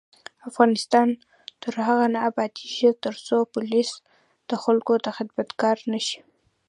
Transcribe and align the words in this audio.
افغانستان 0.49 1.07
تر 1.61 1.73
هغو 1.85 2.05
نه 2.15 2.19
ابادیږي، 2.29 2.89
ترڅو 3.05 3.37
پولیس 3.53 3.89
د 4.49 4.51
خلکو 4.63 4.93
خدمتګار 5.17 5.77
نشي. 5.91 6.19